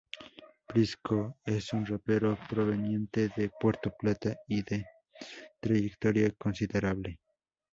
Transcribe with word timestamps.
Prisco, 0.65 1.37
es 1.45 1.73
un 1.73 1.85
rapero 1.85 2.35
proveniente 2.49 3.29
de 3.37 3.49
Puerto 3.59 3.93
Plata 3.95 4.35
y 4.47 4.63
de 4.63 4.83
trayectoria 5.59 6.31
considerable. 6.31 7.19